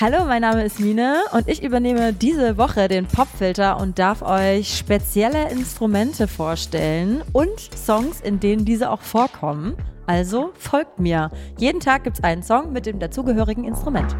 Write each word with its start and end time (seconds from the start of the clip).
Hallo, 0.00 0.26
mein 0.26 0.42
Name 0.42 0.64
ist 0.64 0.78
Mine 0.78 1.24
und 1.32 1.48
ich 1.48 1.60
übernehme 1.60 2.12
diese 2.12 2.56
Woche 2.56 2.86
den 2.86 3.06
Popfilter 3.06 3.80
und 3.80 3.98
darf 3.98 4.22
euch 4.22 4.78
spezielle 4.78 5.50
Instrumente 5.50 6.28
vorstellen 6.28 7.24
und 7.32 7.58
Songs, 7.58 8.20
in 8.20 8.38
denen 8.38 8.64
diese 8.64 8.92
auch 8.92 9.00
vorkommen. 9.00 9.74
Also 10.06 10.52
folgt 10.56 11.00
mir. 11.00 11.32
Jeden 11.58 11.80
Tag 11.80 12.04
gibt 12.04 12.18
es 12.18 12.22
einen 12.22 12.44
Song 12.44 12.72
mit 12.72 12.86
dem 12.86 13.00
dazugehörigen 13.00 13.64
Instrument. 13.64 14.14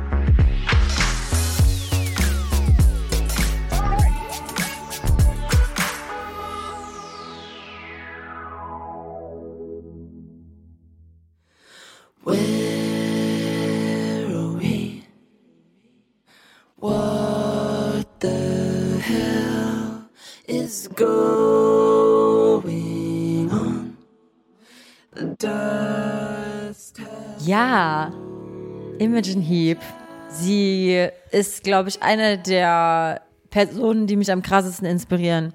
Ja, 27.46 28.12
Imogen 28.98 29.40
Heap. 29.40 29.78
Sie 30.30 31.06
ist, 31.30 31.62
glaube 31.62 31.88
ich, 31.90 32.02
eine 32.02 32.38
der 32.38 33.20
Personen, 33.50 34.08
die 34.08 34.16
mich 34.16 34.32
am 34.32 34.42
krassesten 34.42 34.88
inspirieren. 34.88 35.54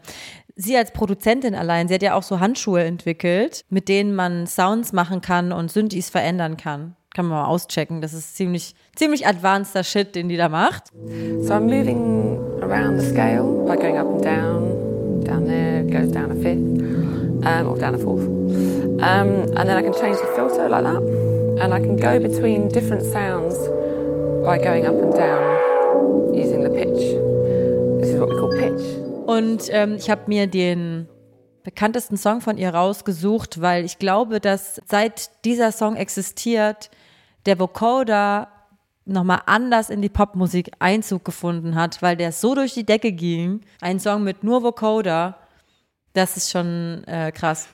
Sie 0.56 0.78
als 0.78 0.92
Produzentin 0.92 1.54
allein, 1.54 1.90
sie 1.90 1.96
hat 1.96 2.02
ja 2.02 2.16
auch 2.16 2.24
so 2.24 2.40
Handschuhe 2.40 2.84
entwickelt, 2.84 3.66
mit 3.70 3.90
denen 3.90 4.16
man 4.16 4.48
Sounds 4.48 4.94
machen 4.94 5.20
kann 5.20 5.52
und 5.52 5.70
Synthes 5.70 6.10
verändern 6.10 6.56
kann. 6.56 6.96
Kann 7.14 7.26
man 7.26 7.42
mal 7.42 7.48
auschecken. 7.48 8.00
Das 8.00 8.14
ist 8.14 8.38
ziemlich, 8.38 8.76
ziemlich 8.96 9.28
advanceder 9.28 9.84
Shit, 9.84 10.16
den 10.16 10.30
die 10.30 10.38
da 10.38 10.48
macht. 10.48 10.86
So 11.42 11.54
I'm 11.54 11.62
moving 11.62 12.40
around 12.62 13.02
the 13.02 13.10
scale 13.10 13.66
by 13.68 13.76
going 13.76 13.98
up 13.98 14.08
and 14.08 14.24
down. 14.24 15.24
Down 15.26 15.46
there 15.46 15.84
goes 15.84 16.12
down 16.12 16.32
a 16.32 16.36
fifth, 16.36 17.46
um, 17.46 17.68
or 17.68 17.78
down 17.78 17.96
a 17.96 17.98
fourth. 17.98 18.73
Um, 19.04 19.52
and 19.58 19.68
then 19.68 19.78
I 19.78 19.82
can 19.82 19.92
change 19.92 20.18
the 20.18 20.32
filter 20.34 20.70
like 20.70 20.84
that. 20.84 21.04
And 21.60 21.74
I 21.74 21.80
can 21.82 21.98
go 21.98 22.20
between 22.20 22.70
different 22.70 23.04
sounds 23.04 23.58
by 24.46 24.58
going 24.58 24.86
up 24.86 24.96
and 24.96 25.14
down 25.14 26.34
using 26.34 26.64
the 26.64 26.70
pitch. 26.70 27.12
This 28.00 28.14
is 28.14 28.20
what 28.20 28.30
we 28.30 28.36
call 28.38 28.52
pitch. 28.52 28.82
Und 29.28 29.68
ähm, 29.72 29.96
ich 29.96 30.10
habe 30.10 30.22
mir 30.28 30.48
den 30.48 31.10
bekanntesten 31.64 32.16
Song 32.16 32.40
von 32.40 32.58
ihr 32.58 32.74
rausgesucht, 32.74 33.60
weil 33.60 33.84
ich 33.84 34.00
glaube, 34.00 34.40
dass 34.40 34.82
seit 34.86 35.44
dieser 35.44 35.74
Song 35.74 35.98
existiert, 35.98 36.90
der 37.46 37.60
Vocoder 37.60 38.48
nochmal 39.04 39.42
anders 39.48 39.90
in 39.90 40.02
die 40.02 40.08
Popmusik 40.08 40.72
Einzug 40.80 41.26
gefunden 41.26 41.76
hat, 41.76 42.02
weil 42.02 42.16
der 42.16 42.32
so 42.32 42.56
durch 42.56 42.74
die 42.74 42.86
Decke 42.86 43.12
ging. 43.12 43.66
Ein 43.82 44.00
Song 44.00 44.24
mit 44.24 44.46
nur 44.46 44.64
Vocoder, 44.64 45.40
das 46.14 46.38
ist 46.38 46.52
schon 46.52 47.04
äh, 47.06 47.34
krass. 47.34 47.68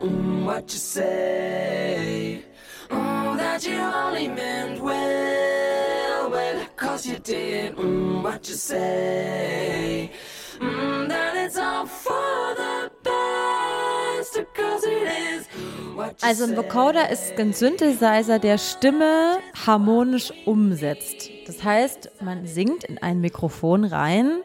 What 0.00 0.72
you 0.72 0.78
say. 0.78 2.44
Mm, 2.90 3.36
that 3.36 3.66
you 3.66 3.78
only 3.78 4.28
meant 4.28 4.80
well, 4.80 6.30
well, 6.30 6.66
cause 6.76 7.06
you 7.06 7.18
did 7.18 7.76
mm, 7.76 8.22
what 8.22 8.48
you 8.48 8.54
say. 8.54 10.10
Mm, 10.60 11.08
that 11.08 11.36
it's 11.36 11.56
all 11.56 11.86
for 11.86 12.54
the 12.56 12.90
best, 13.02 14.46
cause 14.54 14.84
it 14.84 15.02
is. 15.02 15.48
Also 16.22 16.44
ein 16.44 16.56
Vocoder 16.56 17.10
ist 17.10 17.38
ein 17.38 17.52
Synthesizer, 17.52 18.38
der 18.38 18.58
Stimme 18.58 19.40
harmonisch 19.66 20.32
umsetzt. 20.46 21.28
Das 21.46 21.64
heißt, 21.64 22.10
man 22.20 22.46
singt 22.46 22.84
in 22.84 22.98
ein 22.98 23.20
Mikrofon 23.20 23.84
rein 23.84 24.42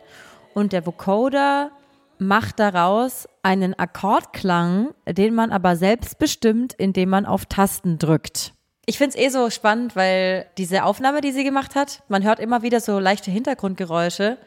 und 0.54 0.74
der 0.74 0.86
Vocoder 0.86 1.72
macht 2.28 2.60
daraus 2.60 3.28
einen 3.44 3.78
Akkordklang, 3.78 4.94
den 5.08 5.34
man 5.34 5.52
aber 5.52 5.76
selbst 5.76 6.18
bestimmt, 6.20 6.74
indem 6.74 7.10
man 7.10 7.26
auf 7.26 7.46
Tasten 7.46 7.98
drückt. 8.00 8.54
Ich 8.86 8.98
finde 8.98 9.18
es 9.18 9.24
eh 9.24 9.30
so 9.30 9.50
spannend, 9.50 9.96
weil 9.96 10.46
diese 10.58 10.84
Aufnahme, 10.84 11.22
die 11.22 11.32
sie 11.32 11.44
gemacht 11.44 11.76
hat, 11.76 12.04
man 12.10 12.24
hört 12.24 12.40
immer 12.40 12.64
wieder 12.64 12.82
so 12.82 13.00
leichte 13.00 13.32
Hintergrundgeräusche. 13.32 14.38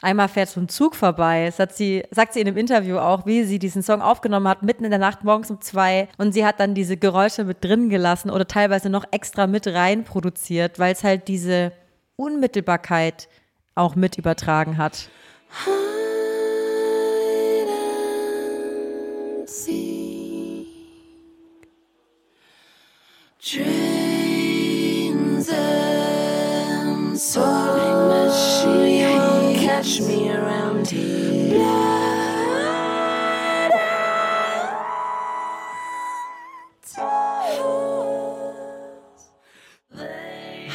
Einmal 0.00 0.28
fährt 0.28 0.50
so 0.50 0.60
ein 0.60 0.68
Zug 0.68 0.94
vorbei. 0.94 1.46
Das 1.46 1.58
hat 1.58 1.74
sie, 1.74 2.04
sagt 2.10 2.34
sie 2.34 2.40
in 2.40 2.46
einem 2.46 2.56
Interview 2.56 2.98
auch, 2.98 3.26
wie 3.26 3.44
sie 3.44 3.58
diesen 3.58 3.82
Song 3.82 4.00
aufgenommen 4.00 4.46
hat, 4.46 4.62
mitten 4.62 4.84
in 4.84 4.90
der 4.90 5.00
Nacht 5.00 5.24
morgens 5.24 5.50
um 5.50 5.60
zwei. 5.60 6.08
Und 6.18 6.32
sie 6.32 6.44
hat 6.44 6.60
dann 6.60 6.74
diese 6.74 6.96
Geräusche 6.96 7.44
mit 7.44 7.64
drin 7.64 7.88
gelassen 7.88 8.30
oder 8.30 8.46
teilweise 8.46 8.90
noch 8.90 9.06
extra 9.10 9.46
mit 9.46 9.66
rein 9.66 10.04
produziert, 10.04 10.78
weil 10.78 10.92
es 10.92 11.02
halt 11.02 11.26
diese 11.26 11.72
Unmittelbarkeit 12.16 13.28
auch 13.74 13.96
mit 13.96 14.18
übertragen 14.18 14.76
hat. 14.76 15.08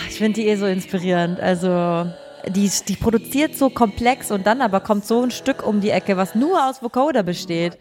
Ich 0.09 0.17
finde 0.17 0.41
die 0.41 0.47
eh 0.47 0.55
so 0.55 0.66
inspirierend. 0.66 1.40
Also 1.40 2.11
die, 2.47 2.72
die 2.88 2.95
produziert 2.95 3.55
so 3.55 3.69
komplex 3.69 4.31
und 4.31 4.47
dann 4.47 4.61
aber 4.61 4.79
kommt 4.79 5.05
so 5.05 5.22
ein 5.22 5.29
Stück 5.29 5.66
um 5.66 5.79
die 5.79 5.91
Ecke, 5.91 6.17
was 6.17 6.34
nur 6.34 6.67
aus 6.67 6.81
Vocoder 6.81 7.22
besteht. 7.22 7.78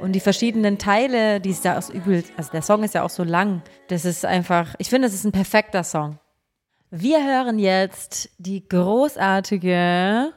Und 0.00 0.12
die 0.12 0.20
verschiedenen 0.20 0.78
Teile, 0.78 1.40
die 1.40 1.50
ist 1.50 1.64
ja 1.64 1.78
aus 1.78 1.88
übel, 1.88 2.24
also 2.36 2.50
der 2.50 2.62
Song 2.62 2.82
ist 2.82 2.94
ja 2.94 3.02
auch 3.02 3.10
so 3.10 3.24
lang. 3.24 3.62
Das 3.88 4.04
ist 4.04 4.24
einfach, 4.24 4.74
ich 4.78 4.90
finde, 4.90 5.08
es 5.08 5.14
ist 5.14 5.24
ein 5.24 5.32
perfekter 5.32 5.84
Song. 5.84 6.18
Wir 6.90 7.24
hören 7.24 7.58
jetzt 7.58 8.30
die 8.38 8.68
großartige 8.68 10.32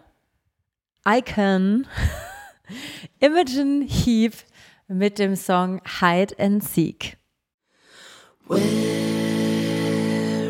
Icon 1.07 1.85
Imogen 3.19 3.87
Heap 3.87 4.33
mit 4.87 5.19
dem 5.19 5.35
Song 5.35 5.81
Hide 5.99 6.33
and 6.39 6.63
Seek. 6.63 7.17
Where 8.47 8.59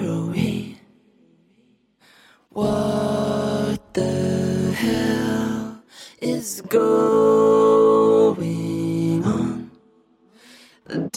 are 0.09 0.31
we? 0.33 0.77
What 2.51 3.79
the 3.93 4.71
hell 4.73 5.81
is 6.21 6.61
going 6.69 7.66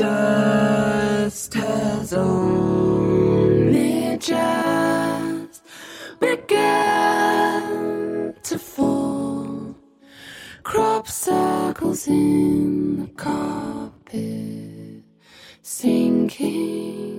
dust 0.00 1.52
has 1.52 2.14
only 2.14 3.36
just 4.16 5.62
begun 6.18 7.62
to 8.42 8.58
fall. 8.58 9.76
Crop 10.62 11.06
circles 11.06 12.08
in 12.08 13.00
the 13.00 13.08
carpet, 13.08 15.04
sinking 15.60 17.09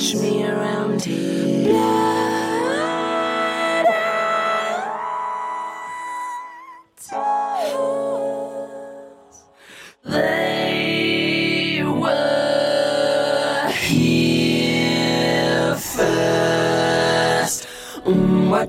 catch 0.00 0.14
me 0.14 0.44
around 0.44 1.02
here. 1.02 1.49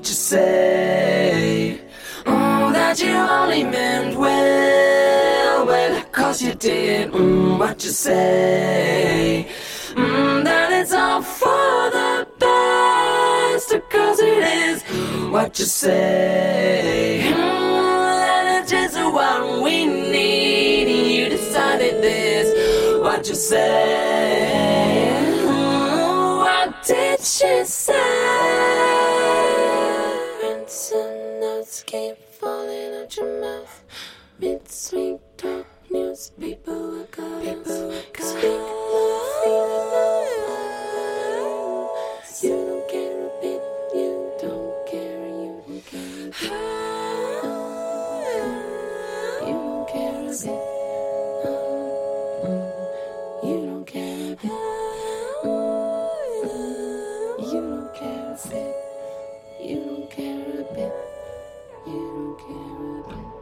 What 0.01 0.09
you 0.09 0.15
say? 0.15 1.79
Mm, 2.25 2.73
that 2.73 2.99
you 2.99 3.13
only 3.13 3.63
meant 3.63 4.17
well, 4.17 5.67
well, 5.67 6.03
cause 6.05 6.41
you 6.41 6.55
did. 6.55 7.11
Mm, 7.11 7.59
what 7.59 7.83
you 7.83 7.91
say? 7.91 9.47
Mm, 9.91 10.43
that 10.43 10.71
it's 10.71 10.91
all 10.91 11.21
for 11.21 11.91
the 11.97 12.27
best, 12.39 13.69
cause 13.91 14.19
it 14.21 14.43
is. 14.43 14.81
What 15.31 15.59
you 15.59 15.65
say? 15.65 17.21
Mm, 17.35 18.15
that 18.25 18.63
it's 18.63 18.71
just 18.71 18.95
what 18.97 19.61
we 19.61 19.85
need. 19.85 20.87
You 21.15 21.29
decided 21.29 22.01
this. 22.01 22.47
What 23.03 23.27
you 23.29 23.35
say? 23.35 25.13
Mm, 25.45 26.37
what 26.39 26.83
did 26.87 27.19
she 27.19 27.65
say? 27.65 27.90
Mid-swing 34.41 35.19
uh-huh. 35.43 35.63
care 53.91 54.31
a 54.31 54.35
bit. 54.35 54.51
You 57.13 57.57
don't 57.61 57.93
care 57.93 58.31
a 58.31 58.47
bit. 58.49 58.73
You 59.61 59.75
don't 59.85 60.09
care 60.09 60.39
a 60.39 60.73
bit. 60.73 60.93
You 61.85 61.99
don't 62.15 62.39
care 62.39 62.57
a 62.99 63.21
bit. 63.21 63.40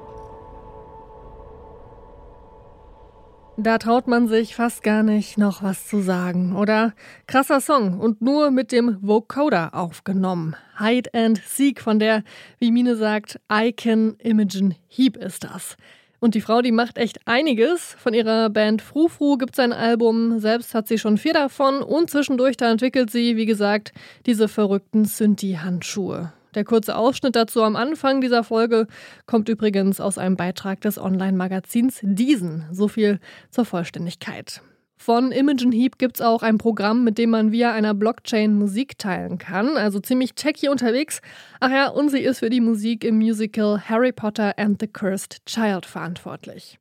Da 3.62 3.78
traut 3.78 4.08
man 4.08 4.30
sich 4.30 4.56
fast 4.56 4.84
gar 4.84 5.04
nicht 5.04 5.38
noch 5.38 5.62
was 5.62 5.86
zu 5.86 6.00
sagen, 6.00 6.56
oder? 6.56 6.94
Krasser 7.28 7.60
Song 7.60 8.00
und 8.00 8.22
nur 8.22 8.52
mit 8.52 8.72
dem 8.72 8.98
Vocoder 9.02 9.74
aufgenommen. 9.74 10.56
Hide 10.78 11.14
and 11.14 11.42
Seek 11.46 11.82
von 11.82 12.00
der, 12.00 12.24
wie 12.60 12.72
Mine 12.72 12.96
sagt, 12.96 13.38
Icon 13.52 14.16
Imogen 14.20 14.76
Heap 14.88 15.18
ist 15.18 15.44
das. 15.44 15.76
Und 16.22 16.36
die 16.36 16.42
Frau, 16.42 16.62
die 16.62 16.72
macht 16.72 16.98
echt 16.98 17.28
einiges. 17.28 17.98
Von 18.00 18.14
ihrer 18.14 18.50
Band 18.50 18.82
Frufru 18.82 19.36
gibt's 19.36 19.60
ein 19.60 19.74
Album, 19.74 20.40
selbst 20.40 20.74
hat 20.74 20.88
sie 20.88 20.98
schon 20.98 21.18
vier 21.18 21.34
davon 21.34 21.82
und 21.82 22.10
zwischendurch 22.10 22.56
da 22.56 22.72
entwickelt 22.72 23.12
sie, 23.12 23.36
wie 23.36 23.46
gesagt, 23.46 23.92
diese 24.26 24.48
verrückten 24.48 25.04
Synthi-Handschuhe. 25.04 26.32
Der 26.56 26.64
kurze 26.64 26.96
Ausschnitt 26.96 27.36
dazu 27.36 27.64
am 27.64 27.76
Anfang 27.76 28.22
dieser 28.22 28.44
Folge 28.44 28.88
kommt 29.26 29.50
übrigens 29.50 30.00
aus 30.00 30.18
einem 30.18 30.36
Beitrag 30.36 30.82
des 30.82 30.98
Online-Magazins 30.98 32.00
Diesen. 32.02 32.66
So 32.72 32.88
viel 32.88 33.20
zur 33.50 33.66
Vollständigkeit. 33.66 34.62
Von 35.02 35.32
Imogen 35.32 35.72
Heap 35.72 35.98
gibt's 35.98 36.20
auch 36.20 36.44
ein 36.44 36.58
Programm, 36.58 37.06
mit 37.06 37.18
dem 37.18 37.30
man 37.30 37.54
via 37.54 37.72
einer 37.72 37.94
Blockchain 37.94 38.54
Musik 38.54 38.98
teilen 38.98 39.38
kann. 39.38 39.78
Also 39.78 40.00
ziemlich 40.00 40.34
techy 40.34 40.68
unterwegs. 40.68 41.22
Ach 41.62 41.72
ja, 41.72 41.88
und 41.88 42.10
sie 42.10 42.20
ist 42.20 42.40
für 42.40 42.50
die 42.50 42.60
Musik 42.60 43.06
im 43.06 43.18
Musical 43.18 43.80
Harry 43.88 44.12
Potter 44.12 44.54
and 44.58 44.78
the 44.82 44.88
Cursed 44.88 45.46
Child 45.46 45.86
verantwortlich. 45.86 46.80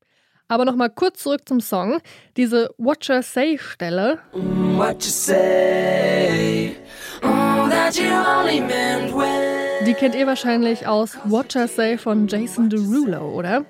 Aber 0.48 0.64
nochmal 0.64 0.90
kurz 0.90 1.22
zurück 1.22 1.42
zum 1.46 1.60
Song. 1.60 2.00
Diese 2.36 2.70
Watcher 2.78 3.22
Say-Stelle, 3.22 4.18
What 4.32 5.04
you 5.04 5.10
say? 5.10 6.76
Oh, 7.22 7.68
that 7.68 7.98
you 7.98 8.10
only 8.10 8.60
meant 8.60 9.14
well. 9.14 9.47
Die 9.86 9.94
kennt 9.94 10.14
ihr 10.14 10.26
wahrscheinlich 10.26 10.86
aus 10.86 11.16
Watcher 11.24 11.68
Say 11.68 11.98
von 11.98 12.26
Jason 12.28 12.68
Derulo, 12.70 13.30
oder? 13.32 13.64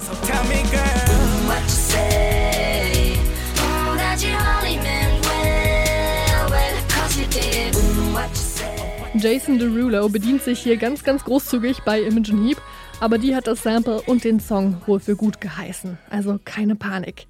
So 0.00 0.12
tell 0.26 0.42
me, 0.44 0.62
girl. 0.70 0.82
What 1.46 1.62
you 1.62 1.68
say? 1.68 3.16
That 3.96 4.22
you 4.22 4.30
only 4.30 4.76
meant 4.76 5.24
well, 5.24 6.50
well, 6.50 6.82
cause 6.88 7.18
you 7.18 7.26
did. 7.28 7.74
Mm, 7.74 8.14
What 8.14 8.30
you 8.30 8.36
say? 8.36 9.18
Jason 9.18 9.58
Derulo 9.58 10.08
bedient 10.08 10.42
sich 10.42 10.60
hier 10.60 10.76
ganz, 10.76 11.02
ganz 11.04 11.24
großzügig 11.24 11.82
bei 11.84 12.00
Imogen 12.02 12.46
Heap, 12.46 12.60
aber 13.00 13.18
die 13.18 13.34
hat 13.34 13.46
das 13.46 13.62
Sample 13.62 14.02
und 14.02 14.24
den 14.24 14.40
Song 14.40 14.80
wohl 14.86 15.00
für 15.00 15.16
gut 15.16 15.40
geheißen. 15.40 15.98
Also 16.10 16.38
keine 16.44 16.76
Panik. 16.76 17.26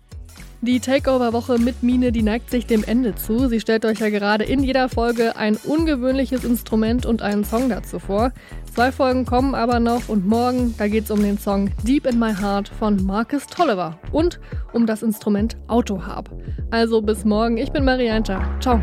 Die 0.64 0.78
Takeover-Woche 0.78 1.58
mit 1.58 1.82
Mine, 1.82 2.12
die 2.12 2.22
neigt 2.22 2.48
sich 2.48 2.66
dem 2.66 2.84
Ende 2.84 3.16
zu. 3.16 3.48
Sie 3.48 3.58
stellt 3.58 3.84
euch 3.84 3.98
ja 3.98 4.10
gerade 4.10 4.44
in 4.44 4.62
jeder 4.62 4.88
Folge 4.88 5.34
ein 5.34 5.56
ungewöhnliches 5.56 6.44
Instrument 6.44 7.04
und 7.04 7.20
einen 7.20 7.42
Song 7.42 7.68
dazu 7.68 7.98
vor. 7.98 8.30
Zwei 8.72 8.92
Folgen 8.92 9.26
kommen 9.26 9.56
aber 9.56 9.80
noch 9.80 10.08
und 10.08 10.24
morgen, 10.24 10.72
da 10.78 10.86
geht 10.86 11.06
es 11.06 11.10
um 11.10 11.20
den 11.20 11.36
Song 11.36 11.70
Deep 11.82 12.06
in 12.06 12.16
My 12.20 12.32
Heart 12.32 12.68
von 12.68 13.04
Marcus 13.04 13.48
Tolliver 13.48 13.98
und 14.12 14.38
um 14.72 14.86
das 14.86 15.02
Instrument 15.02 15.56
Autoharp. 15.66 16.30
Also 16.70 17.02
bis 17.02 17.24
morgen, 17.24 17.56
ich 17.56 17.72
bin 17.72 17.84
Marianta. 17.84 18.40
Ciao. 18.60 18.80